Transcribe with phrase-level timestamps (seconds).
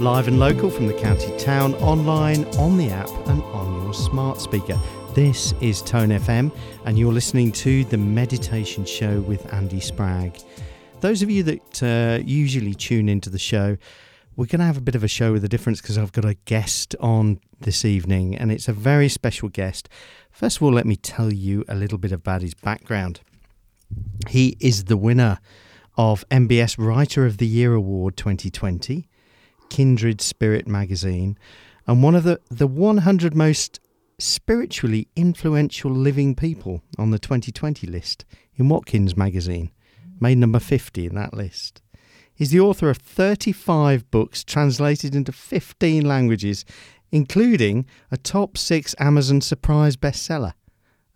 [0.00, 4.40] Live and local from the county town, online, on the app, and on your smart
[4.40, 4.76] speaker.
[5.14, 6.50] This is Tone FM,
[6.84, 10.42] and you're listening to the Meditation Show with Andy Spragg.
[11.00, 13.76] Those of you that uh, usually tune into the show,
[14.36, 16.24] we're going to have a bit of a show with a difference because I've got
[16.24, 19.88] a guest on this evening, and it's a very special guest.
[20.30, 23.20] First of all, let me tell you a little bit about his background.
[24.28, 25.38] He is the winner
[25.96, 29.08] of MBS Writer of the Year Award 2020.
[29.74, 31.36] Kindred Spirit magazine,
[31.86, 33.80] and one of the, the 100 most
[34.18, 38.24] spiritually influential living people on the 2020 list
[38.54, 39.72] in Watkins magazine,
[40.20, 41.82] made number 50 in that list.
[42.34, 46.64] He's the author of 35 books translated into 15 languages,
[47.12, 50.54] including a top six Amazon surprise bestseller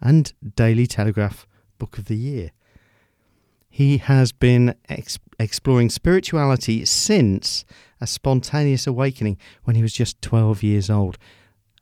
[0.00, 1.46] and Daily Telegraph
[1.78, 2.52] Book of the Year.
[3.68, 7.64] He has been ex- exploring spirituality since
[8.00, 11.18] a spontaneous awakening when he was just 12 years old.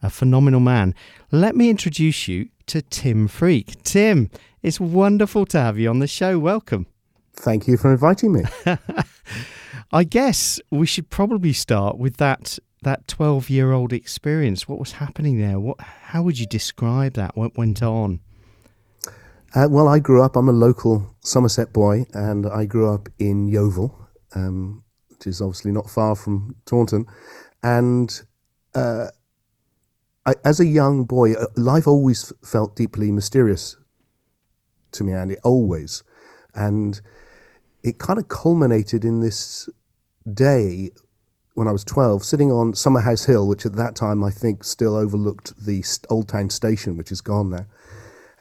[0.02, 0.94] A phenomenal man.
[1.30, 3.82] Let me introduce you to Tim Freke.
[3.82, 4.30] Tim,
[4.62, 6.38] it's wonderful to have you on the show.
[6.38, 6.86] Welcome.
[7.36, 8.42] Thank you for inviting me.
[9.92, 14.68] I guess we should probably start with that that 12 year old experience.
[14.68, 15.58] What was happening there?
[15.58, 17.36] What how would you describe that?
[17.36, 18.20] What went on?
[19.54, 23.48] Uh, well, I grew up, I'm a local Somerset boy, and I grew up in
[23.48, 23.96] Yeovil,
[24.34, 27.06] um, which is obviously not far from Taunton.
[27.62, 28.20] And
[28.74, 29.06] uh,
[30.26, 33.76] I, as a young boy, uh, life always felt deeply mysterious
[34.92, 36.02] to me, Andy, always.
[36.54, 37.00] And
[37.86, 39.68] it kind of culminated in this
[40.32, 40.90] day
[41.54, 44.94] when I was 12, sitting on Summerhouse Hill, which at that time I think still
[44.94, 47.66] overlooked the Old Town Station, which is gone now.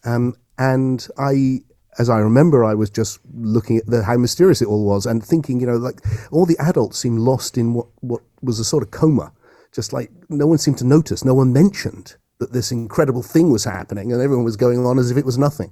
[0.03, 1.61] Um, and I,
[1.97, 5.23] as I remember, I was just looking at the, how mysterious it all was and
[5.23, 6.01] thinking, you know, like
[6.31, 9.31] all the adults seemed lost in what, what was a sort of coma.
[9.71, 13.63] Just like no one seemed to notice, no one mentioned that this incredible thing was
[13.63, 15.71] happening and everyone was going on as if it was nothing.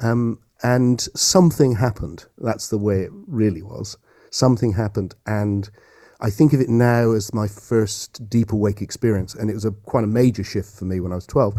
[0.00, 2.26] Um, and something happened.
[2.38, 3.96] That's the way it really was.
[4.30, 5.14] Something happened.
[5.26, 5.68] And
[6.20, 9.34] I think of it now as my first deep awake experience.
[9.34, 11.54] And it was a quite a major shift for me when I was 12.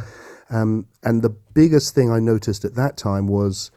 [0.49, 3.71] Um, and the biggest thing I noticed at that time was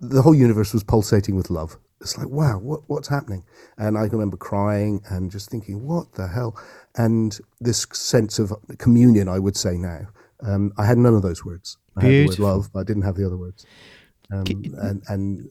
[0.00, 1.76] the whole universe was pulsating with love.
[2.00, 3.44] It's like, wow, what, what's happening?
[3.78, 6.60] And I remember crying and just thinking, what the hell?
[6.96, 10.08] And this sense of communion, I would say now.
[10.42, 11.78] Um, I had none of those words.
[11.96, 13.66] I had the word love, but I didn't have the other words.
[14.30, 14.44] Um,
[14.78, 15.50] and, and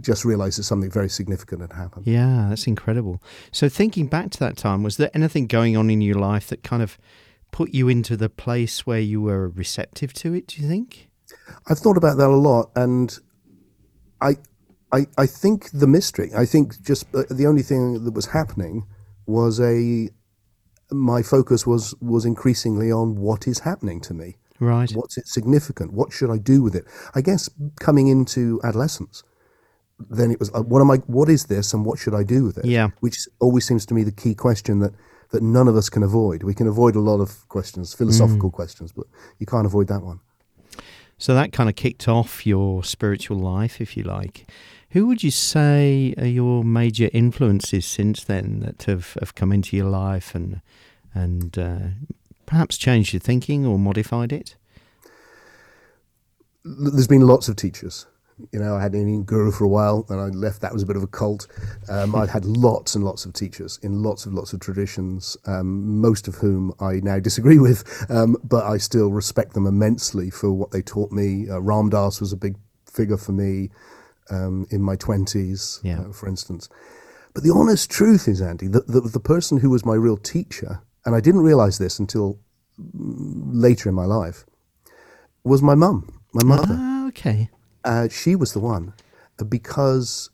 [0.00, 2.06] just realized that something very significant had happened.
[2.06, 3.22] Yeah, that's incredible.
[3.50, 6.62] So, thinking back to that time, was there anything going on in your life that
[6.62, 6.98] kind of
[7.50, 11.08] put you into the place where you were receptive to it, do you think?
[11.68, 13.16] I've thought about that a lot, and
[14.20, 14.36] I,
[14.92, 16.30] I, I think the mystery.
[16.36, 18.86] I think just uh, the only thing that was happening
[19.26, 20.10] was a.
[20.92, 24.36] My focus was was increasingly on what is happening to me.
[24.60, 24.90] Right.
[24.92, 25.92] What's it significant?
[25.92, 26.84] What should I do with it?
[27.14, 27.48] I guess
[27.80, 29.22] coming into adolescence,
[30.10, 30.96] then it was uh, what am I?
[31.06, 32.66] What is this, and what should I do with it?
[32.66, 32.90] Yeah.
[33.00, 34.92] Which always seems to me the key question that
[35.30, 36.42] that none of us can avoid.
[36.42, 39.06] We can avoid a lot of questions, philosophical questions, but
[39.38, 40.20] you can't avoid that one.
[41.18, 44.50] So that kind of kicked off your spiritual life, if you like.
[44.90, 49.76] Who would you say are your major influences since then that have, have come into
[49.76, 50.60] your life and
[51.12, 51.78] and uh,
[52.50, 54.56] perhaps changed your thinking or modified it?
[56.64, 58.06] There's been lots of teachers.
[58.52, 60.62] You know, I had an Indian guru for a while, and I left.
[60.62, 61.46] That was a bit of a cult.
[61.88, 66.00] Um, I've had lots and lots of teachers in lots of lots of traditions, um,
[66.00, 70.52] most of whom I now disagree with, um, but I still respect them immensely for
[70.52, 71.48] what they taught me.
[71.50, 72.56] Uh, Ram Dass was a big
[72.90, 73.70] figure for me
[74.30, 76.00] um, in my twenties, Yeah.
[76.00, 76.68] uh, for instance.
[77.34, 80.80] But the honest truth is, Andy, that the, the person who was my real teacher,
[81.04, 82.38] and I didn't realize this until
[82.78, 84.44] later in my life,
[85.44, 87.50] was my mum, my mother Ah, okay.
[87.84, 88.92] uh, she was the one
[89.38, 90.30] uh, because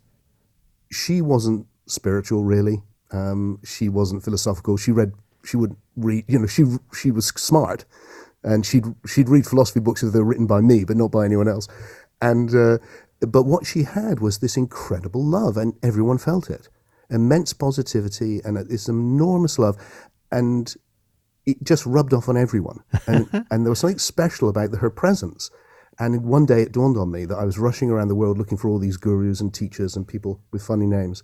[0.90, 2.82] she wasn't spiritual really.
[3.12, 4.76] Um, she wasn't philosophical.
[4.76, 5.12] She read.
[5.44, 6.24] She would read.
[6.26, 7.84] You know, she she was smart,
[8.42, 11.24] and she'd she'd read philosophy books if they were written by me, but not by
[11.24, 11.68] anyone else.
[12.20, 12.78] And uh,
[13.20, 16.68] but what she had was this incredible love, and everyone felt it.
[17.08, 19.76] Immense positivity and this enormous love,
[20.30, 20.74] and
[21.46, 22.80] it just rubbed off on everyone.
[23.06, 25.50] And, and there was something special about the, her presence.
[25.98, 28.58] And one day it dawned on me that I was rushing around the world looking
[28.58, 31.22] for all these gurus and teachers and people with funny names.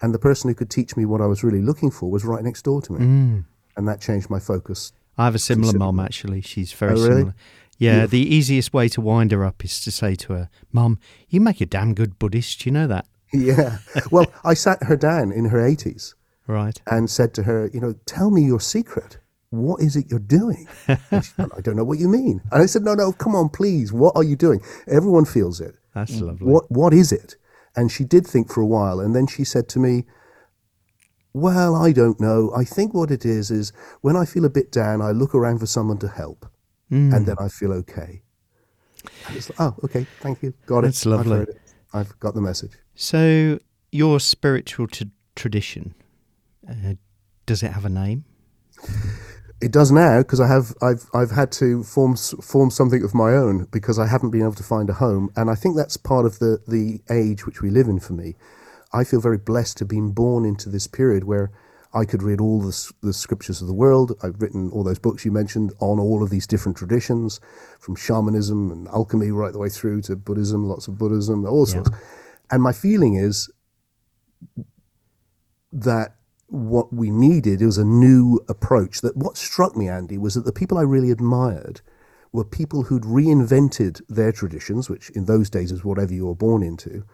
[0.00, 2.42] And the person who could teach me what I was really looking for was right
[2.42, 3.00] next door to me.
[3.00, 3.44] Mm.
[3.76, 4.92] And that changed my focus.
[5.18, 6.40] I have a similar mum actually.
[6.40, 7.08] She's very Oh, really?
[7.08, 7.34] similar.
[7.78, 11.40] Yeah, the easiest way to wind her up is to say to her, Mum, you
[11.40, 13.06] make a damn good Buddhist, you know that?
[13.32, 13.78] Yeah.
[14.10, 16.12] Well, I sat her down in her 80s
[16.52, 16.80] Right.
[16.90, 19.18] and said to her, you know, tell me your secret.
[19.50, 20.66] What is it you're doing?
[21.10, 22.40] And she went, I don't know what you mean.
[22.50, 23.92] And I said, no, no, come on, please.
[23.92, 24.60] What are you doing?
[24.86, 25.74] Everyone feels it.
[25.94, 26.46] That's lovely.
[26.46, 27.36] What What is it?
[27.76, 30.04] And she did think for a while, and then she said to me,
[31.32, 32.52] "Well, I don't know.
[32.54, 33.72] I think what it is is
[34.02, 36.46] when I feel a bit down, I look around for someone to help,
[36.88, 37.12] Hmm.
[37.14, 38.22] and then I feel okay."
[39.26, 40.88] And it's like, oh, okay, thank you, got it.
[40.88, 41.40] That's lovely.
[41.40, 41.48] I've.
[41.94, 42.72] I've got the message.
[42.94, 43.58] So,
[43.90, 45.94] your spiritual t- tradition,
[46.68, 46.94] uh,
[47.46, 48.24] does it have a name?
[49.60, 53.32] It does now because I have I've I've had to form form something of my
[53.32, 56.26] own because I haven't been able to find a home, and I think that's part
[56.26, 58.00] of the the age which we live in.
[58.00, 58.34] For me,
[58.92, 61.52] I feel very blessed to have been born into this period where
[61.94, 64.18] I could read all the the scriptures of the world.
[64.22, 67.38] I've written all those books you mentioned on all of these different traditions,
[67.78, 71.90] from shamanism and alchemy right the way through to Buddhism, lots of Buddhism, all sorts.
[72.50, 73.48] And my feeling is
[75.72, 76.16] that
[76.52, 79.00] what we needed It was a new approach.
[79.00, 81.80] That what struck me, Andy, was that the people I really admired
[82.30, 86.62] were people who'd reinvented their traditions, which in those days is whatever you were born
[86.62, 87.04] into,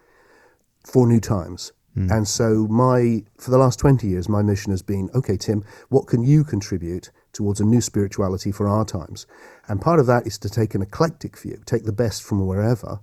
[0.84, 1.72] for new times.
[1.94, 2.10] Hmm.
[2.10, 6.06] And so my for the last 20 years my mission has been okay Tim what
[6.06, 9.26] can you contribute towards a new spirituality for our times
[9.68, 13.00] and part of that is to take an eclectic view take the best from wherever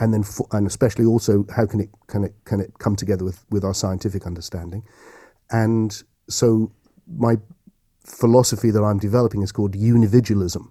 [0.00, 3.24] and then fo- and especially also how can it can it can it come together
[3.24, 4.82] with with our scientific understanding
[5.50, 6.72] and so
[7.06, 7.36] my
[8.04, 10.70] philosophy that I'm developing is called unividualism.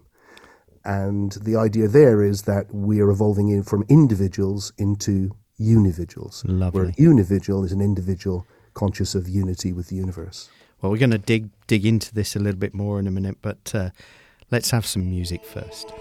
[0.86, 6.44] And the idea there is that we are evolving in from individuals into unividuals.
[6.46, 6.82] Lovely.
[6.82, 10.50] Where a unividual is an individual conscious of unity with the universe.
[10.82, 13.38] Well, we're going to dig dig into this a little bit more in a minute,
[13.42, 13.90] but uh,
[14.52, 15.94] let's have some music first.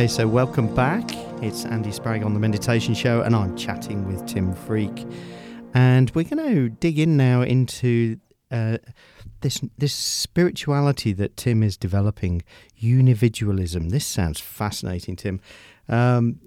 [0.00, 1.14] Okay, so welcome back.
[1.42, 5.06] It's Andy Spragg on the Meditation Show, and I'm chatting with Tim Freke.
[5.74, 8.16] And we're going to dig in now into
[8.50, 8.78] uh,
[9.42, 12.40] this this spirituality that Tim is developing,
[12.80, 13.90] unividualism.
[13.90, 15.38] This sounds fascinating, Tim.
[15.86, 16.40] Um,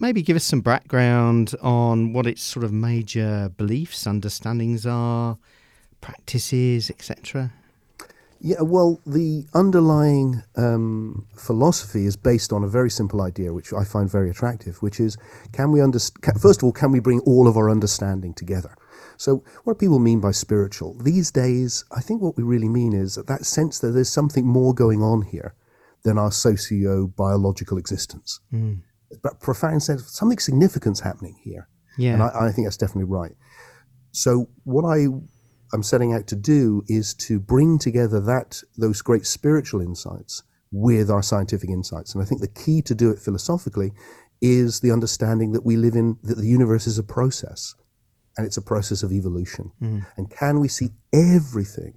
[0.00, 5.36] maybe give us some background on what its sort of major beliefs, understandings are,
[6.00, 7.52] practices, etc.
[8.40, 13.84] Yeah, well, the underlying um, philosophy is based on a very simple idea, which I
[13.84, 15.16] find very attractive, which is
[15.52, 18.76] can we understand, first of all, can we bring all of our understanding together?
[19.16, 20.96] So, what do people mean by spiritual?
[21.02, 24.46] These days, I think what we really mean is that, that sense that there's something
[24.46, 25.54] more going on here
[26.04, 28.38] than our socio biological existence.
[29.22, 31.68] But profound sense, something significant's happening here.
[31.96, 32.12] Yeah.
[32.12, 33.32] And I, I think that's definitely right.
[34.12, 35.06] So what I
[35.74, 41.10] am setting out to do is to bring together that those great spiritual insights with
[41.10, 42.14] our scientific insights.
[42.14, 43.92] And I think the key to do it philosophically
[44.40, 47.74] is the understanding that we live in that the universe is a process
[48.36, 49.72] and it's a process of evolution.
[50.16, 51.94] And can we see everything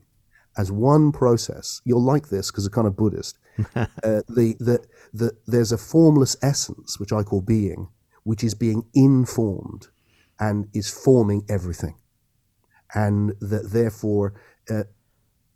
[0.58, 1.82] as one process?
[1.86, 3.38] You'll like this because you're kind of Buddhist.
[3.76, 3.86] uh,
[4.28, 4.80] the, the,
[5.14, 7.90] the, there's a formless essence, which I call being,
[8.24, 9.88] which is being informed
[10.40, 11.96] and is forming everything.
[12.94, 14.34] And that therefore,
[14.70, 14.84] uh,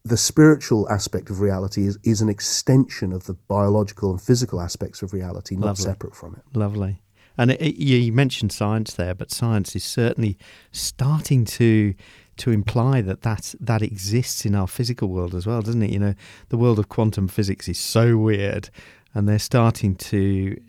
[0.04, 5.02] the spiritual aspect of reality is, is an extension of the biological and physical aspects
[5.02, 5.84] of reality, not Lovely.
[5.84, 6.58] separate from it.
[6.58, 7.02] Lovely.
[7.38, 10.38] And it, it, you mentioned science there, but science is certainly
[10.72, 11.96] starting to
[12.38, 15.92] to imply that that that exists in our physical world as well, doesn't it?
[15.92, 16.16] You know,
[16.50, 18.70] the world of quantum physics is so weird,
[19.14, 20.62] and they're starting to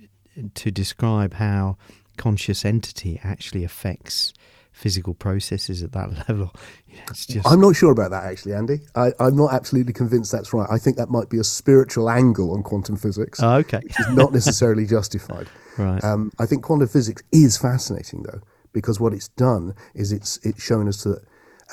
[0.55, 1.77] to describe how
[2.17, 4.33] conscious entity actually affects
[4.77, 8.81] physical processes at that level—it's just I'm not sure about that, actually, Andy.
[8.95, 10.69] I, I'm not absolutely convinced that's right.
[10.71, 14.09] I think that might be a spiritual angle on quantum physics, oh, okay, which is
[14.11, 15.49] not necessarily justified.
[15.79, 16.03] right.
[16.05, 18.41] Um, I think quantum physics is fascinating, though,
[18.73, 21.23] because what it's done is it's it's shown us that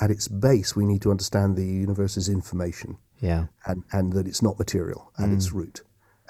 [0.00, 4.26] at its base we need to understand the universe as information, yeah, and, and that
[4.26, 5.54] it's not material at its Mm.
[5.54, 5.82] root,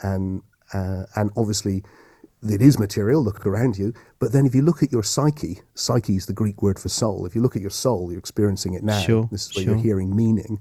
[0.03, 1.85] and uh, and obviously
[2.49, 3.23] it is material.
[3.23, 6.63] Look around you, but then if you look at your psyche, psyche is the Greek
[6.63, 7.27] word for soul.
[7.27, 9.01] If you look at your soul, you're experiencing it now.
[9.01, 9.75] Sure, this is where sure.
[9.75, 10.61] you're hearing meaning.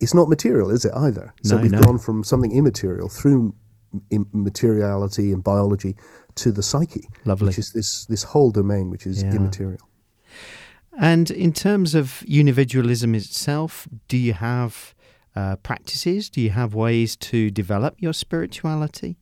[0.00, 1.34] It's not material, is it either?
[1.42, 1.80] So No, we've no.
[1.80, 3.54] gone from something immaterial through
[4.32, 5.96] materiality and biology
[6.36, 7.48] to the psyche, Lovely.
[7.48, 9.34] which is this this whole domain which is Yeah.
[9.34, 9.80] immaterial.
[11.00, 14.94] And in terms of unividualism itself, do you have
[15.36, 16.28] uh, practices?
[16.28, 19.16] Do you have ways to develop your spirituality?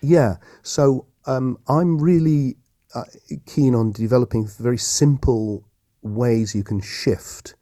[0.00, 0.36] Yeah.
[0.62, 2.56] So um, I'm really
[2.94, 3.04] uh,
[3.46, 5.68] keen on developing very simple
[6.00, 7.54] ways you can shift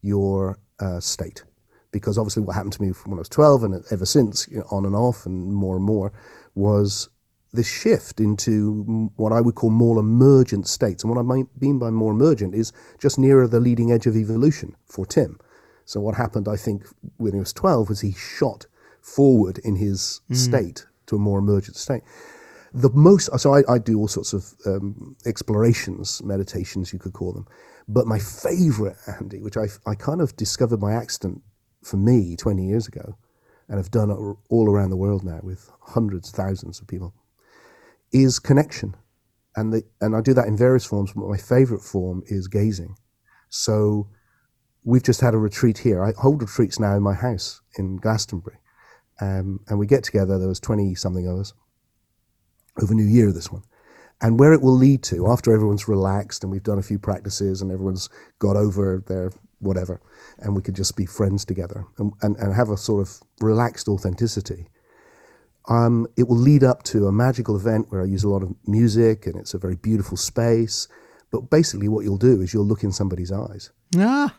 [0.00, 1.42] your uh, state.
[1.90, 4.58] Because obviously, what happened to me from when I was 12 and ever since, you
[4.58, 6.12] know, on and off and more and more,
[6.54, 7.08] was
[7.52, 11.02] this shift into what I would call more emergent states.
[11.02, 14.76] And what I mean by more emergent is just nearer the leading edge of evolution
[14.86, 15.40] for Tim.
[15.84, 16.86] So, what happened, I think,
[17.16, 18.66] when he was 12 was he shot
[19.02, 22.04] forward in his state to a more emergent state
[22.72, 27.32] the most so I, I do all sorts of um, explorations meditations you could call
[27.32, 27.46] them.
[27.88, 31.42] But my favorite andy which I, I kind of discovered by accident
[31.82, 33.16] for me 20 years ago
[33.68, 34.10] and have done
[34.48, 37.14] all around the world now with hundreds thousands of people
[38.12, 38.94] is connection.
[39.56, 42.96] And the, and i do that in various forms but my favorite form is gazing.
[43.48, 44.08] So
[44.84, 46.04] we've just had a retreat here.
[46.04, 48.58] I hold retreats now in my house in glastonbury.
[49.20, 51.52] Um, and we get together there was 20 something of us
[52.80, 53.62] over New Year, this one.
[54.22, 57.62] And where it will lead to after everyone's relaxed and we've done a few practices
[57.62, 58.08] and everyone's
[58.38, 60.00] got over their whatever,
[60.38, 63.88] and we could just be friends together and, and, and have a sort of relaxed
[63.88, 64.66] authenticity.
[65.68, 68.54] Um, it will lead up to a magical event where I use a lot of
[68.66, 70.88] music and it's a very beautiful space.
[71.30, 73.70] But basically, what you'll do is you'll look in somebody's eyes.
[73.96, 74.34] Ah,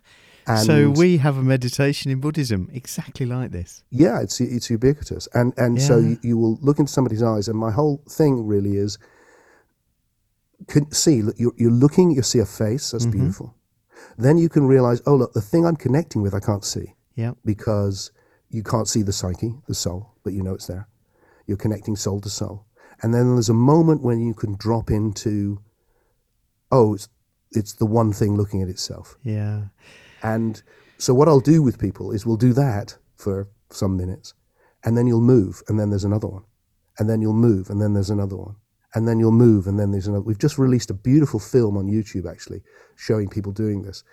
[0.64, 3.84] so we have a meditation in Buddhism exactly like this.
[3.90, 7.58] Yeah, it's it's ubiquitous, and and so you, you will look into somebody's eyes, and
[7.58, 8.98] my whole thing really is,
[10.68, 13.20] can see look, you're you're looking, you see a face, that's mm-hmm.
[13.20, 13.56] beautiful.
[14.18, 17.34] Then you can realize, oh look, the thing I'm connecting with, I can't see Yeah.
[17.46, 18.12] because
[18.50, 20.88] you can't see the psyche, the soul, but you know it's there.
[21.46, 22.66] You're connecting soul to soul,
[23.02, 25.62] and then there's a moment when you can drop into,
[26.72, 27.10] oh, it's
[27.52, 29.18] it's the one thing looking at itself.
[29.24, 29.66] Yeah.
[30.24, 30.62] And
[30.98, 34.34] so what I'll do with people is we'll do that for some minutes,
[34.84, 36.44] and then you'll move, and then there's another one,
[37.00, 38.56] and then you'll move, and then there's another one,
[38.94, 40.24] and then you'll move, and then there's another.
[40.24, 42.62] We've just released a beautiful film on YouTube actually
[42.96, 44.04] showing people doing this,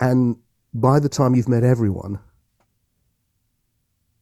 [0.00, 0.36] and
[0.74, 2.18] by the time you've met everyone,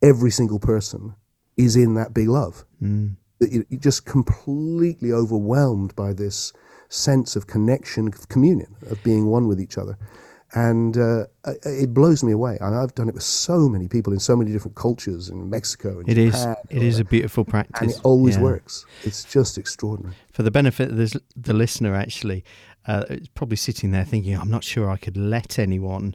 [0.02, 1.14] every single person
[1.56, 2.64] is in that big love.
[2.82, 3.16] Mm.
[3.40, 6.52] You- You're just completely overwhelmed by this
[6.88, 9.98] sense of connection, of communion, of being one with each other.
[10.54, 11.24] And uh,
[11.64, 12.58] it blows me away.
[12.60, 15.98] And I've done it with so many people in so many different cultures in Mexico
[15.98, 16.32] and It is.
[16.32, 18.42] Japan, It is a beautiful practice, and it always Yeah.
[18.42, 18.86] works.
[19.02, 20.14] It's just extraordinary.
[20.32, 22.44] For the benefit of the, the listener, actually,
[22.86, 26.14] uh, it's probably sitting there thinking, "I'm not sure I could let anyone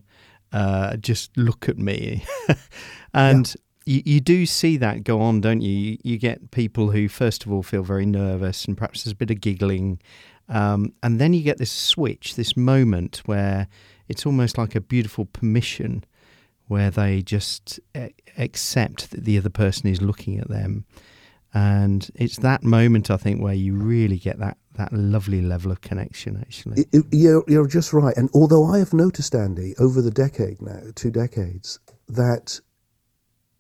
[0.54, 2.24] uh, just look at me,"
[3.14, 3.54] and.
[3.86, 5.72] You, you do see that go on, don't you?
[5.72, 5.98] you?
[6.04, 9.32] You get people who, first of all, feel very nervous and perhaps there's a bit
[9.32, 10.00] of giggling.
[10.48, 13.68] Um, and then you get this switch, this moment where
[14.10, 16.04] it's almost like a beautiful permission
[16.68, 17.80] where they just
[18.38, 20.86] accept that the other person is looking at them.
[21.54, 25.82] And it's that moment, I think, where you really get that, that lovely level of
[25.82, 26.82] connection, actually.
[26.82, 28.16] It- it- you're, you're just right.
[28.18, 32.60] And although I have noticed, Andy, over the decade now, two decades, that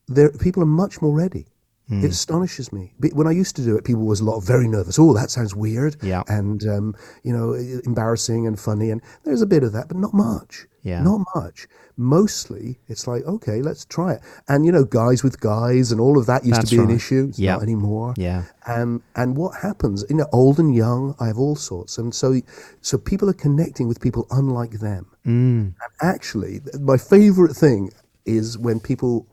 [0.07, 1.47] there people are much more ready.
[1.89, 2.05] Hmm.
[2.05, 2.93] It astonishes me.
[3.13, 4.99] When I used to do it, people was a lot very nervous.
[4.99, 5.95] Oh, that sounds weird.
[6.03, 6.21] Yeah.
[6.27, 8.91] And, um, you know, embarrassing and funny.
[8.91, 10.67] And there's a bit of that, but not much.
[10.83, 11.01] Yeah.
[11.01, 11.67] Not much.
[11.97, 14.21] Mostly, it's like, okay, let's try it.
[14.47, 16.91] And, you know, guys with guys and all of that used That's to be an
[16.91, 17.25] issue.
[17.29, 17.53] It's Yeah.
[17.53, 18.13] not anymore.
[18.17, 18.43] Yeah.
[18.67, 22.39] Um, and what happens, you know, old and young, I have all sorts, and so
[22.81, 25.07] so people are connecting with people unlike them.
[25.25, 25.73] Mm.
[25.73, 27.91] And actually, my favorite thing
[28.25, 29.25] is when people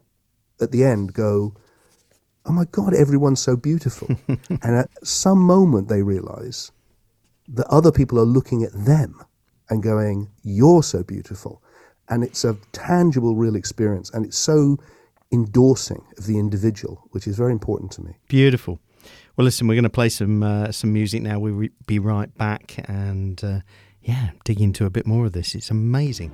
[0.61, 1.55] at the end go,
[2.47, 6.73] "Oh my God, everyone's so beautiful," and at some moment they realize
[7.49, 9.23] that other people are looking at them
[9.69, 11.63] and going, "You're so beautiful,"
[12.09, 14.79] and it's a tangible, real experience, and it's so
[15.33, 18.17] endorsing of the individual, which is very important to me.
[18.29, 18.81] Beautiful.
[19.37, 21.39] Well, listen, we're going to play some uh, some music now.
[21.39, 23.61] We'll re- be right back and, uh,
[24.03, 25.55] yeah, dig into a bit more of this.
[25.55, 26.33] It's amazing.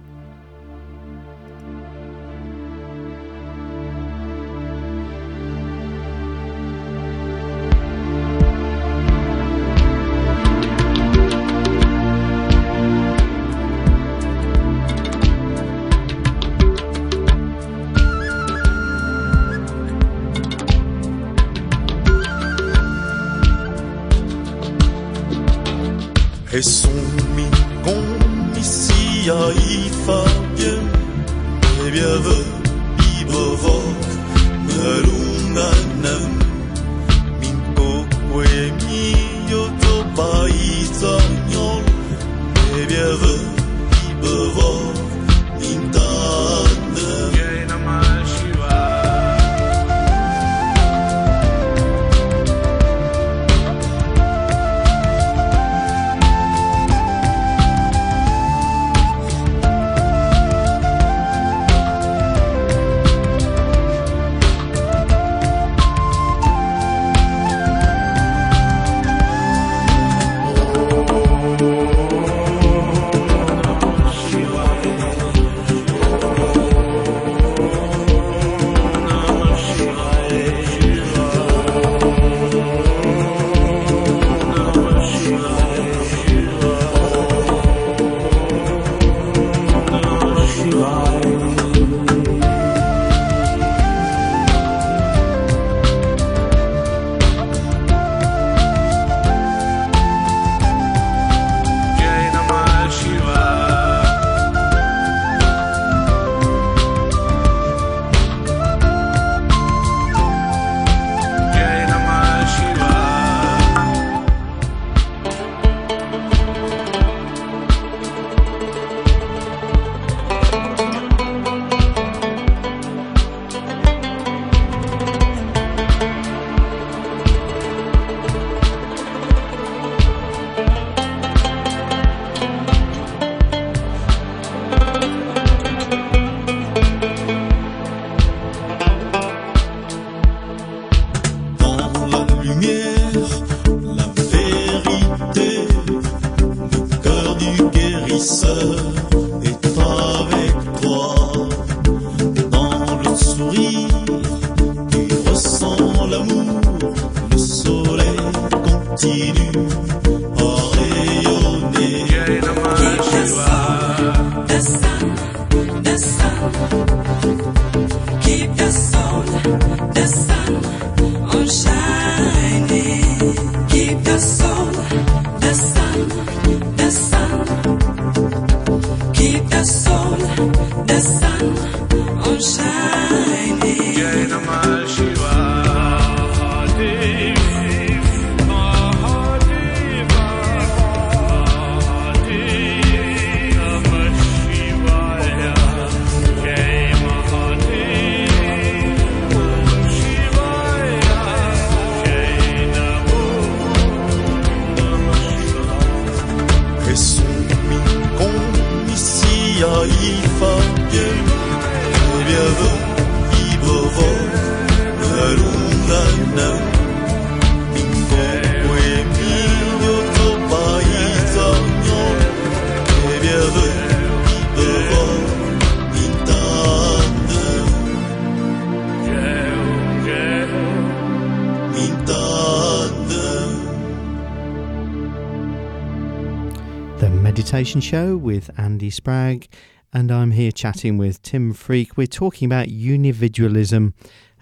[237.63, 239.47] Meditation Show with Andy Spragg,
[239.93, 241.97] and I'm here chatting with Tim Freke.
[241.97, 243.93] We're talking about unividualism,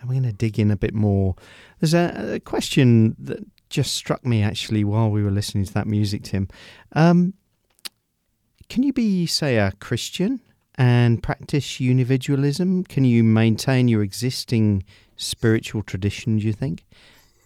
[0.01, 1.35] and we're going to dig in a bit more.
[1.81, 5.87] There's a, a question that just struck me actually while we were listening to that
[5.87, 6.49] music, Tim.
[6.93, 7.35] Um,
[8.71, 10.41] can you be, say, a Christian
[10.77, 12.89] and practice unividualism?
[12.89, 14.83] Can you maintain your existing
[15.17, 16.87] spiritual tradition, do you think,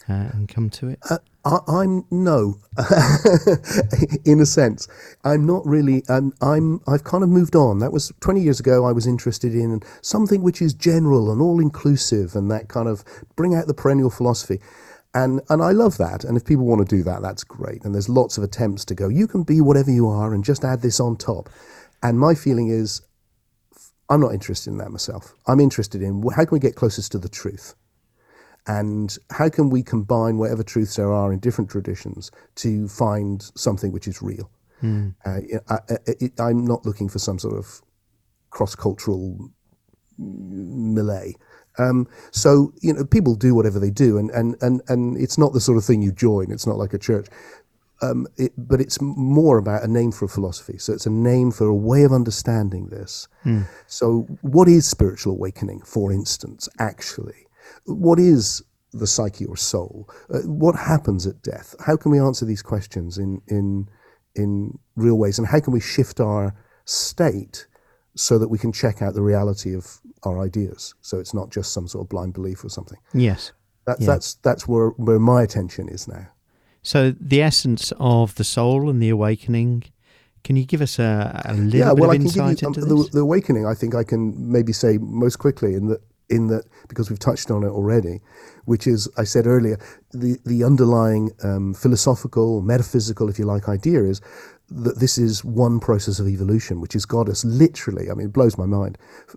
[0.08, 0.98] uh, and come to it?
[1.08, 2.56] Uh, I, I'm no,
[4.24, 4.88] in a sense.
[5.24, 6.02] I'm not really.
[6.08, 6.80] Um, I'm.
[6.86, 7.78] I've kind of moved on.
[7.78, 8.86] That was 20 years ago.
[8.86, 13.04] I was interested in something which is general and all inclusive, and that kind of
[13.36, 14.60] bring out the perennial philosophy.
[15.14, 16.24] And and I love that.
[16.24, 17.84] And if people want to do that, that's great.
[17.84, 19.08] And there's lots of attempts to go.
[19.08, 21.48] You can be whatever you are, and just add this on top.
[22.02, 23.00] And my feeling is,
[24.10, 25.34] I'm not interested in that myself.
[25.46, 27.74] I'm interested in how can we get closest to the truth
[28.66, 33.92] and how can we combine whatever truths there are in different traditions to find something
[33.92, 34.50] which is real?
[35.24, 35.78] Uh, I,
[36.38, 37.80] I'm not looking for some sort of
[38.50, 39.50] cross-cultural
[40.18, 41.34] melee.
[41.78, 45.52] Um, so you know, people do whatever they do, and, and, and, and it's not
[45.52, 46.52] the sort of thing you join.
[46.52, 47.26] It's not like a church,
[48.00, 50.78] um, it, but it's more about a name for a philosophy.
[50.78, 53.26] So it's a name for a way of understanding this.
[53.86, 56.68] So what is spiritual awakening, for instance?
[56.78, 57.46] Actually,
[57.86, 60.08] what is the psyche or soul?
[60.32, 61.74] Uh, what happens at death?
[61.84, 63.88] How can we answer these questions in in
[64.34, 67.66] in real ways, and how can we shift our state
[68.16, 70.94] so that we can check out the reality of our ideas?
[71.00, 72.98] So it's not just some sort of blind belief or something.
[73.12, 73.52] Yes.
[73.86, 74.06] That, Yeah.
[74.06, 76.28] That's that's where where my attention is now.
[76.82, 79.84] So the essence of the soul and the awakening.
[80.42, 82.60] Can you give us a, a little yeah, bit well, of I can give insight
[82.60, 83.64] you um, into the, the awakening.
[83.64, 87.50] I think I can maybe say most quickly in that in that because we've touched
[87.50, 88.20] on it already,
[88.64, 89.78] which is I said earlier
[90.12, 94.20] the the underlying um, philosophical, metaphysical, if you like, idea is
[94.70, 98.10] that this is one process of evolution, which has got us literally.
[98.10, 98.96] I mean, it blows my mind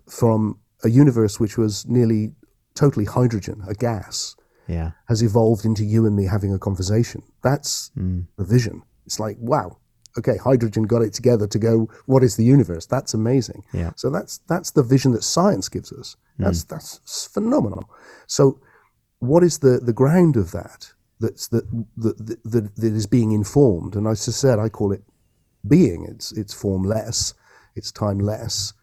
[0.09, 2.31] from a universe which was nearly
[2.75, 4.35] totally hydrogen, a gas,
[4.67, 4.91] yeah.
[5.07, 7.23] has evolved into you and me having a conversation.
[7.41, 7.91] That's
[8.37, 8.83] the vision.
[9.05, 9.77] It's like, wow,
[10.17, 12.85] okay, hydrogen got it together to go, what is the universe?
[12.87, 13.63] That's amazing.
[13.73, 13.91] Yeah.
[13.95, 16.17] So that's that's the vision that science gives us.
[16.39, 17.89] That's that's phenomenal.
[18.27, 18.59] So
[19.19, 21.65] what is the, the ground of that that's that,
[21.97, 23.95] that, that, that is being informed?
[23.95, 25.03] And as I said, I call it
[25.67, 26.05] being.
[26.09, 27.33] It's it's formless,
[27.75, 28.73] it's timeless.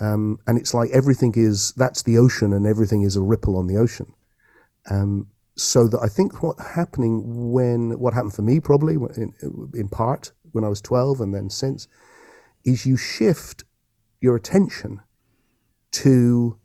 [0.00, 3.66] Um, and it's like everything is that's the ocean and everything is a ripple on
[3.68, 4.12] the ocean
[4.90, 9.34] Um, so that I think what happening when what happened for me probably in,
[9.74, 11.88] in part when I was 12 and then since
[12.64, 13.64] is you shift
[14.20, 15.00] your attention
[15.92, 16.58] to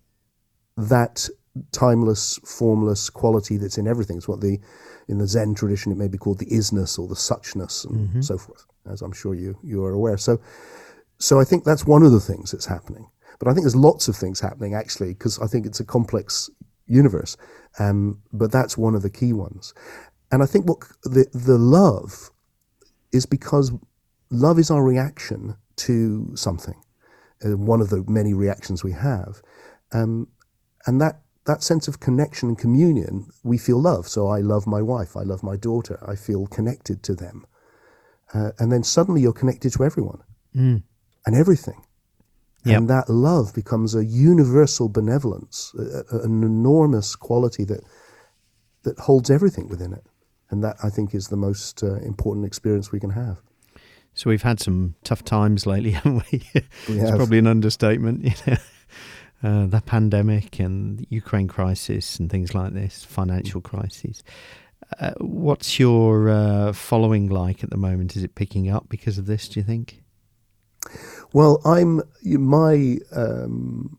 [0.78, 1.28] that
[1.72, 4.18] timeless formless quality that's in everything.
[4.18, 4.60] It's what the
[5.08, 8.38] in the zen tradition it may be called the isness or the suchness and so
[8.38, 10.18] forth as i'm sure you you are aware.
[10.18, 10.40] So
[11.18, 13.10] so i think that's one of the things that's happening.
[13.40, 16.50] But i think there's lots of things happening actually because i think it's a complex
[16.88, 17.36] universe.
[17.78, 19.74] Um, but that's one of the key ones.
[20.32, 22.32] And i think what the the love
[23.12, 23.72] is because
[24.30, 26.76] love is our reaction to something
[27.46, 29.42] uh, one of the many reactions we have
[29.92, 30.28] um,
[30.86, 34.82] and that that sense of connection and communion we feel love so i love my
[34.82, 37.46] wife i love my daughter i feel connected to them
[38.34, 40.22] uh, and then suddenly you're connected to everyone
[40.56, 40.82] Mm.
[41.28, 41.80] and everything.
[42.66, 42.78] Yep.
[42.78, 47.82] And that love becomes a universal benevolence, a, a- an enormous quality that
[48.84, 50.04] that holds everything within it.
[50.52, 53.40] And that I think is the most uh, important experience we can have.
[54.14, 56.44] So we've had some tough times lately, haven't we?
[56.54, 57.18] We it's have.
[57.18, 58.24] probably an understatement.
[58.46, 58.58] You know,
[59.42, 64.22] uh, the pandemic and the Ukraine crisis and things like this, financial crises.
[65.00, 68.18] Uh, what's your uh, following like at the moment?
[68.18, 69.48] Is it picking up because of this?
[69.48, 70.04] Do you think?
[71.32, 73.98] Well, I'm my um,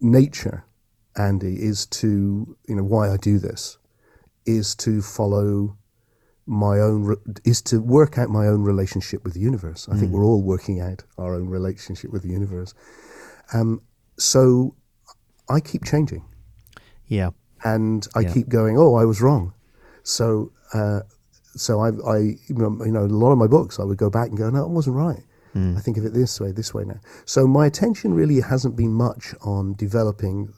[0.00, 0.64] nature,
[1.16, 3.78] Andy, is to you know why I do this
[4.56, 5.76] is to follow
[6.46, 9.86] my own re- is to work out my own relationship with the universe.
[9.92, 12.72] I think we're all working out our own relationship with the universe.
[13.52, 13.82] Um,
[14.16, 14.74] so
[15.48, 16.24] I keep changing,
[17.06, 17.30] Yeah.
[17.64, 18.32] and I Yeah.
[18.34, 18.78] keep going.
[18.78, 19.52] Oh, I was wrong.
[20.02, 20.52] So.
[20.72, 21.00] Uh,
[21.56, 24.38] so I, I, you know, a lot of my books, I would go back and
[24.38, 25.24] go, no, I wasn't right.
[25.76, 27.00] I think of it this way, this way now.
[27.24, 30.52] So my attention really hasn't been much on developing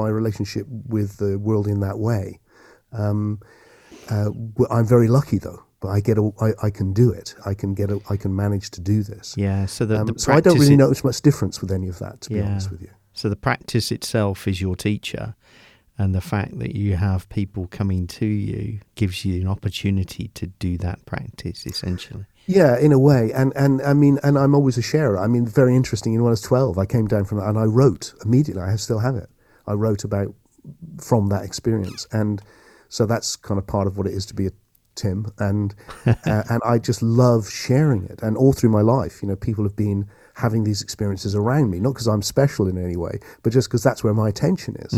[0.00, 2.40] my relationship with the world in that way.
[2.94, 3.40] Um,
[4.10, 4.30] uh,
[4.70, 7.34] I'm very lucky though, but I get, a, I, I can do it.
[7.44, 9.34] I can get, a, I can manage to do this.
[9.36, 9.66] Yeah.
[9.66, 12.20] So the, Um, the so I don't really notice much difference with any of that,
[12.22, 12.90] to be honest with you.
[13.12, 15.36] So the practice itself is your teacher,
[15.96, 20.48] and the fact that you have people coming to you gives you an opportunity to
[20.48, 22.24] do that practice essentially.
[22.46, 25.16] Yeah, in a way, and and I mean, and I'm always a sharer.
[25.16, 26.12] I mean, very interesting.
[26.14, 28.62] When I was 12, I came down from that, and I wrote immediately.
[28.62, 29.30] I still have it.
[29.66, 30.34] I wrote about
[31.00, 32.42] from that experience, and
[32.94, 34.52] so that's kind of part of what it is to be a
[34.94, 35.74] Tim, and
[36.06, 38.22] uh, and I just love sharing it.
[38.22, 41.80] And all through my life, you know, people have been having these experiences around me,
[41.80, 44.92] not because I'm special in any way, but just because that's where my attention is,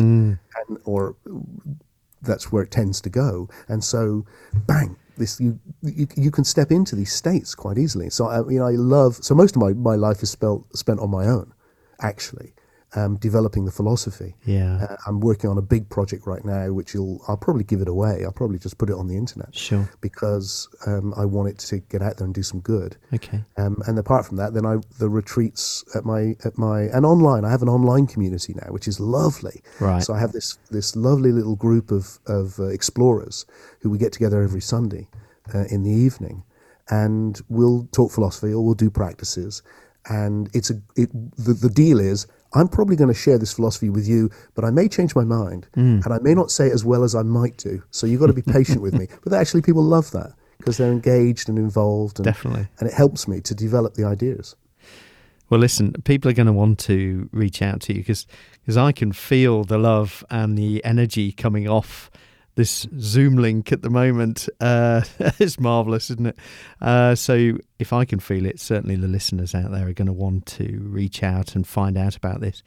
[0.68, 1.16] and or
[2.20, 3.48] that's where it tends to go.
[3.66, 4.26] And so,
[4.66, 8.10] bang, this you you, you can step into these states quite easily.
[8.10, 9.16] So I, you know, I love.
[9.24, 11.54] So most of my, my life is spent spent on my own,
[12.02, 12.52] actually,
[12.94, 14.36] um, developing the philosophy.
[14.44, 14.86] Yeah.
[14.88, 18.22] Uh, I'm working on a big project right now, which I'll probably give it away.
[18.24, 19.90] I'll probably just put it on the internet Sure.
[20.00, 22.96] because um, I want it to get out there and do some good.
[23.12, 23.44] Okay.
[23.56, 27.44] Um, and apart from that, then I the retreats at my at my and online.
[27.44, 29.62] I have an online community now, which is lovely.
[29.80, 30.02] Right.
[30.02, 33.46] So I have this this lovely little group of of uh, explorers
[33.80, 35.08] who we get together every Sunday
[35.54, 36.44] uh, in the evening,
[36.88, 39.62] and we'll talk philosophy or we'll do practices.
[40.08, 43.90] And it's a it the, the deal is I'm probably going to share this philosophy
[43.90, 46.00] with you, but I may change my mind, Hmm.
[46.04, 47.82] and I may not say it as well as I might do.
[47.90, 49.08] So you've got to be patient with me.
[49.24, 52.68] But actually, people love that because they're engaged and involved, and, Definitely.
[52.78, 54.56] and it helps me to develop the ideas.
[55.50, 58.26] Well, listen, people are going to want to reach out to you because
[58.76, 62.10] I can feel the love and the energy coming off
[62.56, 64.48] this Zoom link at the moment.
[64.60, 65.02] Uh,
[65.38, 66.38] it's marvelous, isn't it?
[66.80, 70.12] Uh, so if I can feel it, certainly the listeners out there are going to
[70.12, 72.62] want to reach out and find out about this.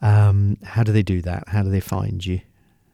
[0.00, 1.48] Um, how do they do that?
[1.48, 2.40] How do they find you?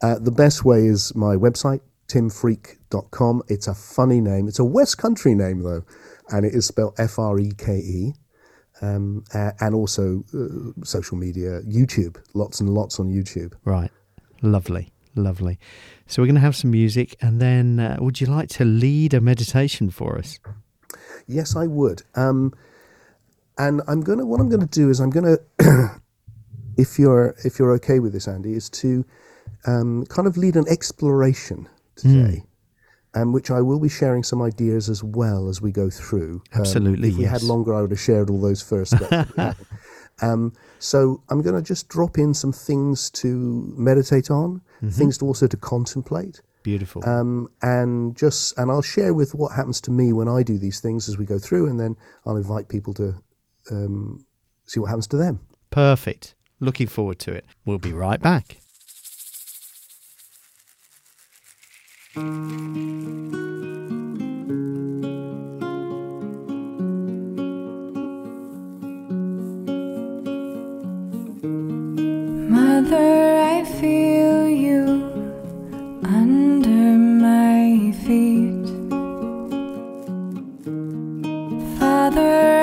[0.01, 3.43] Uh, the best way is my website, timfreke.com.
[3.49, 4.47] It's a funny name.
[4.47, 5.83] It's a West Country name, though,
[6.29, 8.13] and it is spelled F R E K E.
[8.81, 13.51] Um, and also uh, social media, YouTube, lots and lots on YouTube.
[13.65, 13.91] Right.
[14.41, 14.93] Lovely.
[15.15, 15.59] Lovely.
[16.07, 19.13] So we're going to have some music, and then uh, would you like to lead
[19.13, 20.39] a meditation for us?
[21.27, 22.03] Yes, I would.
[22.15, 22.53] Um,
[23.57, 24.25] and I'm gonna.
[24.25, 25.37] What I'm gonna do is I'm gonna,
[26.77, 29.05] if you're if you're okay with this, Andy, is to
[29.67, 32.43] um, kind of lead an exploration today,
[33.13, 36.41] um, which I will be sharing some ideas as well as we go through.
[36.53, 38.93] Um, Absolutely, if we had longer, I would have shared all those first.
[39.35, 39.57] But,
[40.21, 45.25] um, so I'm going to just drop in some things to meditate on, things to
[45.25, 47.07] also to contemplate Beautiful.
[47.07, 50.79] um, and just and I'll share with what happens to me when I do these
[50.79, 53.15] things as we go through, and then I'll invite people to
[53.71, 54.25] um,
[54.65, 55.39] see what happens to them.
[55.69, 56.35] Perfect.
[56.59, 57.45] Looking forward to it.
[57.65, 58.57] We'll be right back.
[72.81, 74.85] Mother, I feel you
[76.05, 78.67] under my feet.
[81.77, 82.58] Father,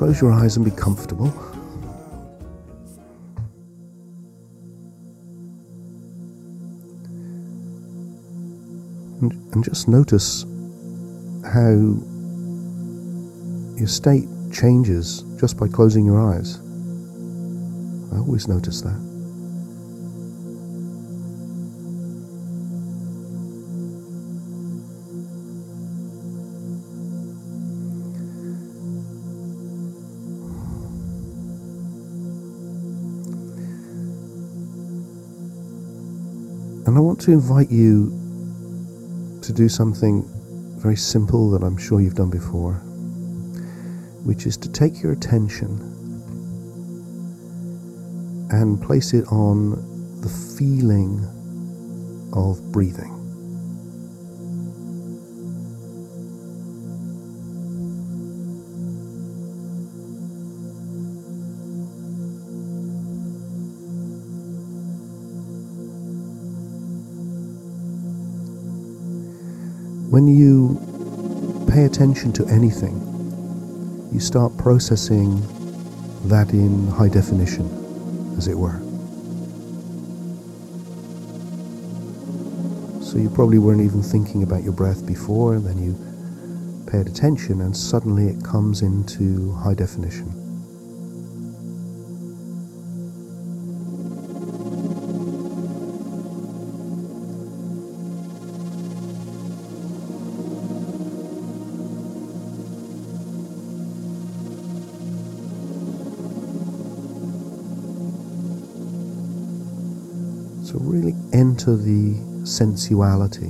[0.00, 1.26] Close your eyes and be comfortable.
[9.20, 10.46] And, and just notice
[11.44, 11.68] how
[13.76, 16.56] your state changes just by closing your eyes.
[18.10, 19.09] I always notice that.
[37.00, 38.10] I want to invite you
[39.40, 40.22] to do something
[40.76, 42.74] very simple that I'm sure you've done before,
[44.22, 45.80] which is to take your attention
[48.50, 49.70] and place it on
[50.20, 51.24] the feeling
[52.34, 53.19] of breathing.
[72.00, 72.96] Attention to anything,
[74.10, 75.38] you start processing
[76.28, 77.66] that in high definition,
[78.38, 78.80] as it were.
[83.04, 87.60] So you probably weren't even thinking about your breath before, and then you paid attention,
[87.60, 90.39] and suddenly it comes into high definition.
[110.90, 112.14] Really enter the
[112.44, 113.46] sensuality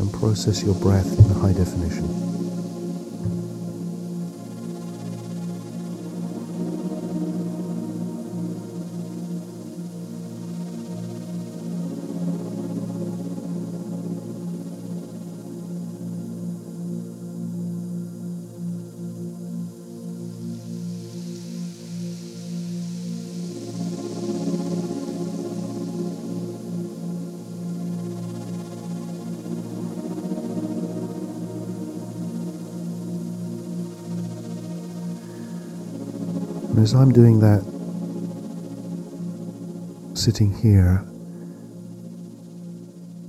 [0.00, 2.29] and process your breath in high definition.
[36.80, 37.60] And as I'm doing that,
[40.16, 40.96] sitting here,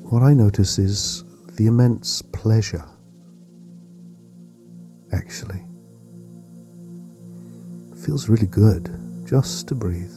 [0.09, 1.25] what I notice is
[1.57, 2.85] the immense pleasure,
[5.11, 5.61] actually.
[7.91, 8.89] It feels really good
[9.25, 10.13] just to breathe.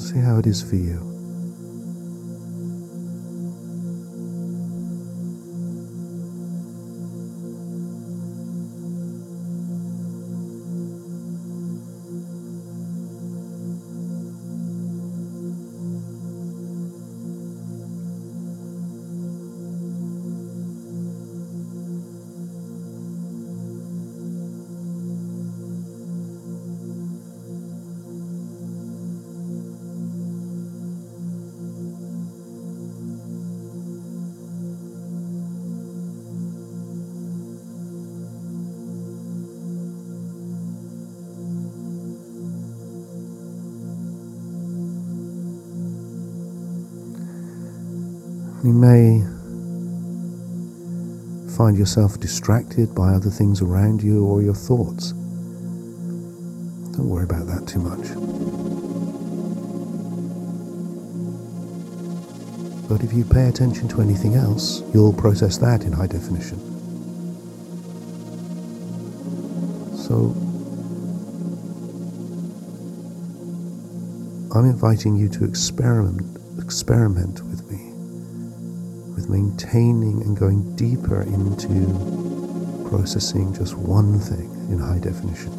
[0.00, 1.17] See how it is for you.
[48.68, 49.22] You may
[51.56, 55.12] find yourself distracted by other things around you or your thoughts.
[56.92, 58.08] Don't worry about that too much.
[62.90, 66.58] But if you pay attention to anything else, you'll process that in high definition.
[69.96, 70.34] So,
[74.54, 77.67] I'm inviting you to experiment experiment with
[79.28, 81.68] maintaining and going deeper into
[82.88, 85.52] processing just one thing in high definition.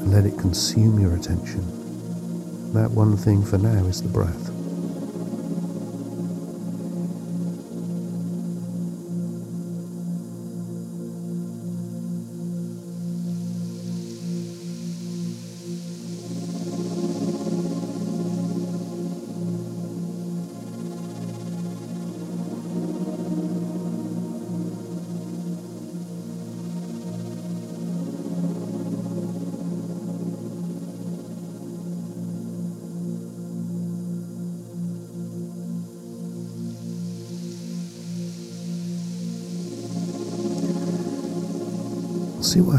[0.00, 1.62] And let it consume your attention.
[2.72, 4.55] That one thing for now is the breath.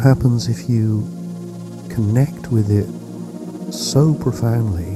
[0.08, 1.02] Happens if you
[1.90, 2.88] connect with it
[3.74, 4.96] so profoundly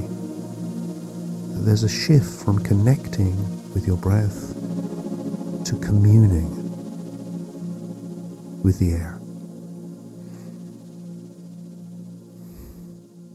[1.52, 3.36] that there's a shift from connecting
[3.74, 4.54] with your breath
[5.66, 6.48] to communing
[8.62, 9.20] with the air.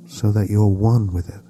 [0.08, 1.47] So that you're one with it.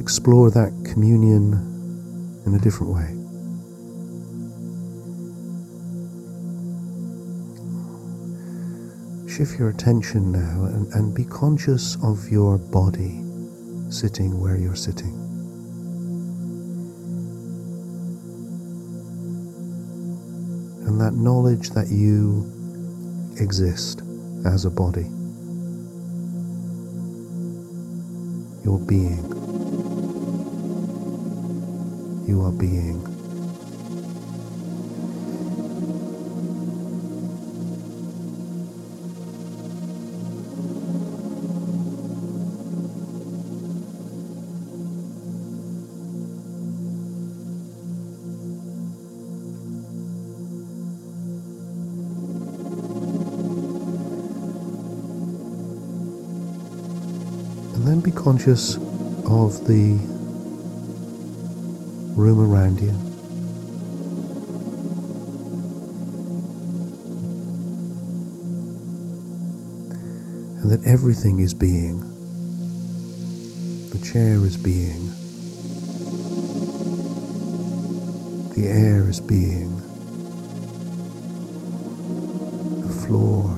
[0.00, 1.52] Explore that communion
[2.46, 3.16] in a different way.
[9.30, 13.22] Shift your attention now and, and be conscious of your body
[13.90, 15.14] sitting where you're sitting.
[20.86, 22.50] And that knowledge that you
[23.38, 24.02] exist
[24.46, 25.10] as a body.
[28.64, 29.39] Your being.
[32.30, 33.04] You are being.
[57.74, 58.76] And then be conscious
[59.26, 60.19] of the
[62.16, 62.90] room around you.
[70.60, 72.00] And that everything is being.
[73.90, 75.08] The chair is being.
[78.54, 79.76] The air is being.
[82.82, 83.56] The floor.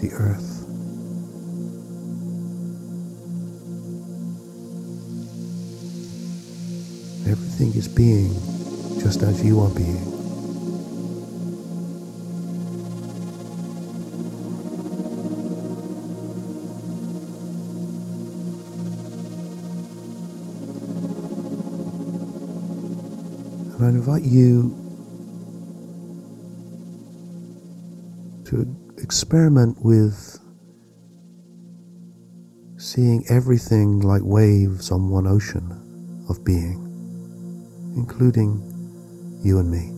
[0.00, 0.47] The earth.
[9.08, 9.96] Just as you are being.
[23.72, 24.76] And I invite you
[28.44, 28.66] to
[28.98, 30.38] experiment with
[32.76, 36.76] seeing everything like waves on one ocean of being,
[37.96, 38.77] including
[39.42, 39.97] you and me.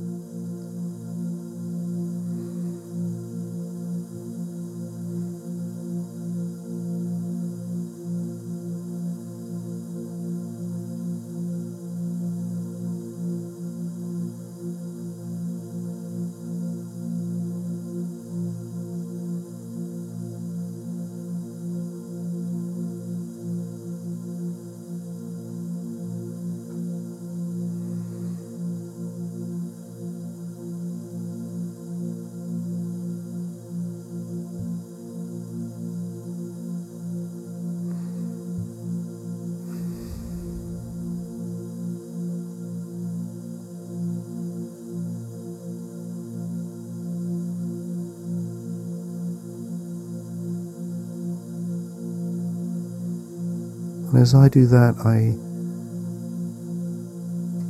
[54.21, 55.33] As I do that, I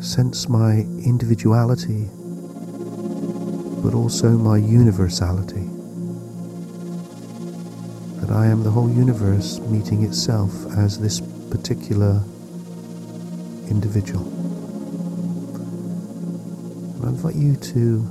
[0.02, 2.08] sense my individuality,
[3.84, 5.68] but also my universality.
[8.20, 11.20] That I am the whole universe meeting itself as this
[11.50, 12.20] particular
[13.68, 14.26] individual.
[16.96, 18.04] And I invite you to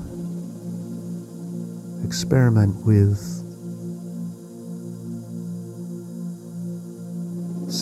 [2.06, 3.39] experiment with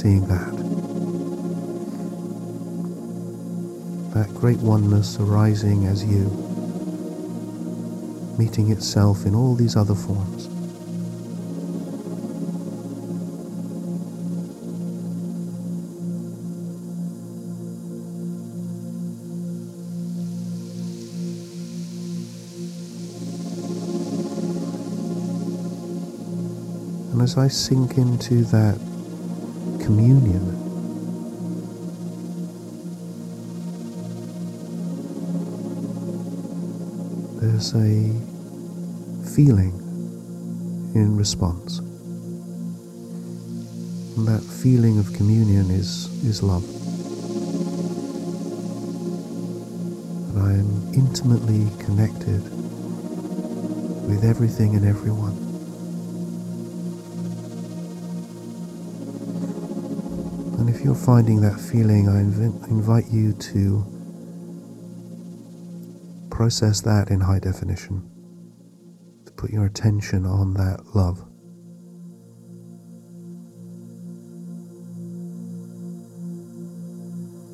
[0.07, 0.55] seeing that.
[4.13, 6.23] That great oneness arising as you,
[8.37, 10.45] meeting itself in all these other forms.
[27.11, 28.79] And as I sink into that
[29.87, 30.43] communion,
[37.39, 38.11] there's a
[39.33, 39.71] feeling
[40.93, 41.79] in response.
[44.17, 46.67] And that feeling of communion is, is love.
[50.33, 52.43] That I am intimately connected
[54.05, 55.46] with everything and everyone.
[60.77, 63.83] If you're finding that feeling, I invi- invite you to
[66.29, 68.07] process that in high definition,
[69.25, 71.17] to put your attention on that love.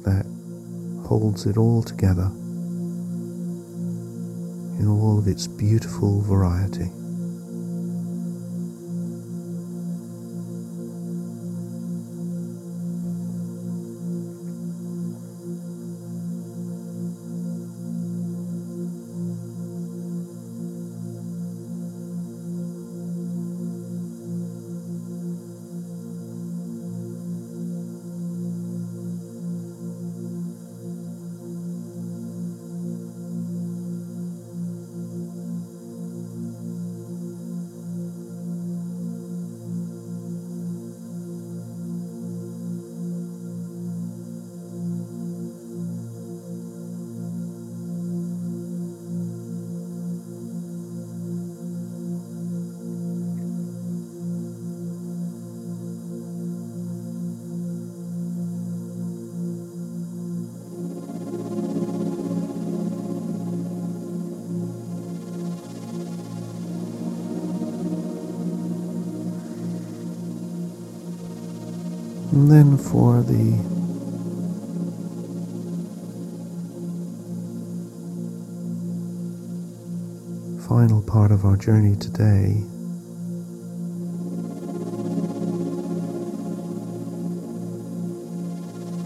[0.03, 0.25] That
[1.07, 2.29] holds it all together
[4.79, 6.91] in all of its beautiful variety.
[81.63, 82.61] Journey today,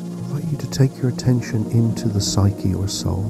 [0.02, 3.26] I invite you to take your attention into the psyche or soul,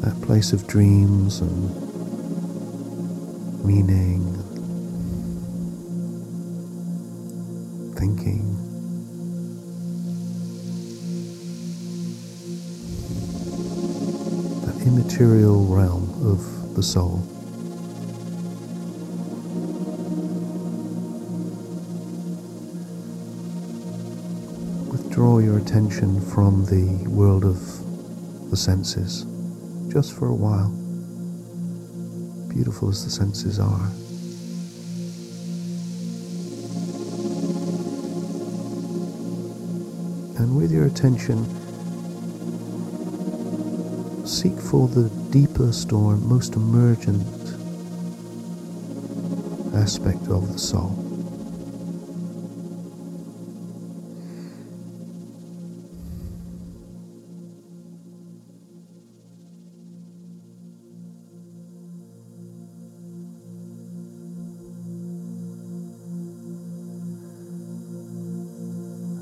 [0.00, 1.70] that place of dreams and
[3.64, 4.24] meaning,
[7.94, 8.42] thinking.
[14.66, 17.22] That immaterial realm of the soul.
[24.92, 29.24] Withdraw your attention from the world of the senses
[29.90, 30.68] just for a while,
[32.48, 33.90] beautiful as the senses are.
[40.38, 41.38] and with your attention,
[44.26, 47.22] seek for the deepest or most emergent
[49.74, 50.94] aspect of the soul.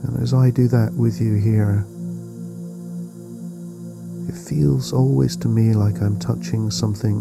[0.04, 1.84] And as I do that with you here,
[4.54, 7.16] feels always to me like I'm touching something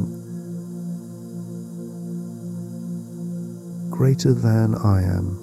[3.89, 5.39] greater than I am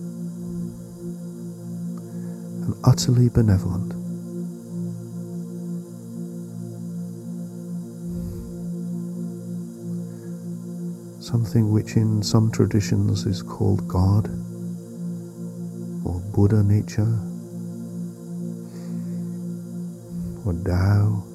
[2.64, 3.90] and utterly benevolent.
[11.20, 14.28] Something which in some traditions is called God
[16.04, 17.18] or Buddha nature
[20.46, 21.29] or Tao.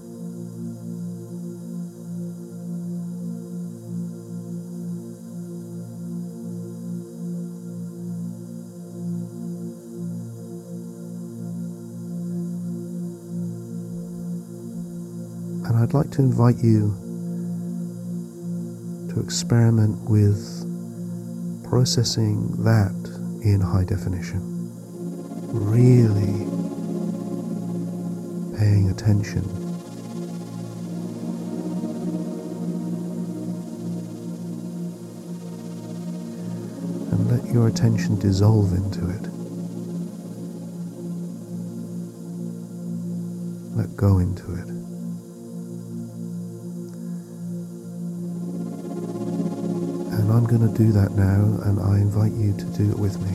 [15.95, 16.93] Like to invite you
[19.09, 20.43] to experiment with
[21.63, 22.91] processing that
[23.45, 24.41] in high definition.
[25.53, 26.51] Really
[28.57, 29.43] paying attention.
[37.13, 39.21] And let your attention dissolve into it.
[43.77, 44.84] Let go into it.
[50.45, 53.31] I'm going to do that now, and I invite you to do it with me.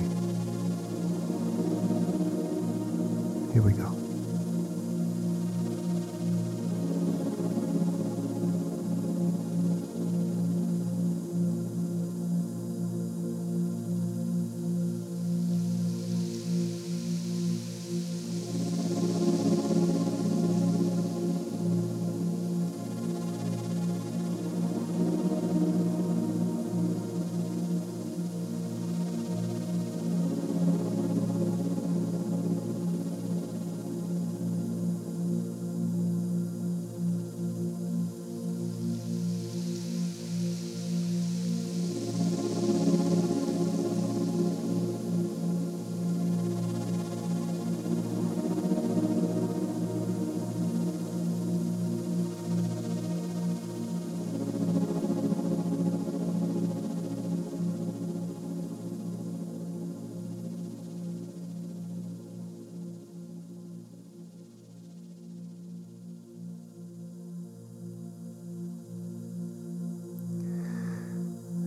[3.53, 4.00] Here we go.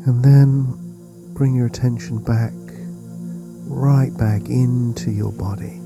[0.06, 2.51] And then bring your attention back,
[3.68, 5.80] right back into your body,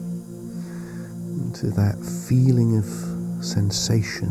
[1.37, 4.27] into that feeling of sensation,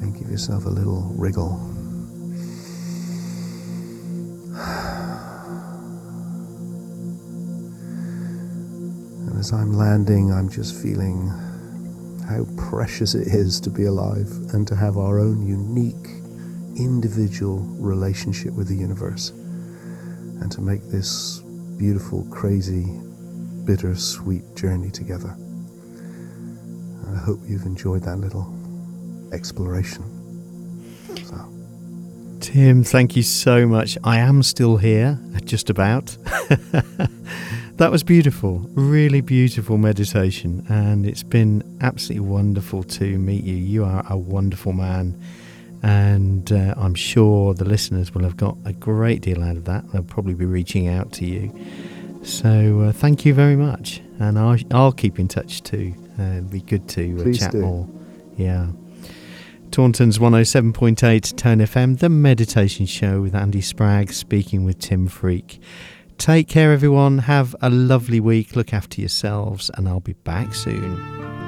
[0.00, 1.60] and give yourself a little wriggle.
[9.26, 11.28] And as I'm landing, I'm just feeling
[12.28, 16.15] how precious it is to be alive and to have our own unique
[16.78, 19.30] individual relationship with the universe
[20.40, 21.40] and to make this
[21.78, 22.84] beautiful, crazy,
[23.64, 25.36] bittersweet journey together.
[27.08, 28.52] I hope you've enjoyed that little
[29.32, 30.04] exploration.
[31.24, 31.36] So,
[32.40, 33.96] Tim, thank you so much.
[34.04, 36.16] I am still here, uh, just about.
[37.76, 43.54] that was beautiful, really beautiful meditation, and it's been absolutely wonderful to meet you.
[43.54, 45.20] You are a wonderful man,
[45.86, 49.88] and uh, I'm sure the listeners will have got a great deal out of that.
[49.92, 51.54] They'll probably be reaching out to you.
[52.24, 55.94] So uh, thank you very much, and I'll, I'll keep in touch too.
[56.18, 57.60] Uh, it'd be good to uh, chat do.
[57.60, 57.88] more.
[58.36, 58.66] Yeah.
[59.70, 65.60] Taunton's 107.8 Tone FM, the meditation show with Andy Spragg speaking with Tim Freke.
[66.18, 67.18] Take care, everyone.
[67.18, 68.56] Have a lovely week.
[68.56, 71.45] Look after yourselves, and I'll be back soon.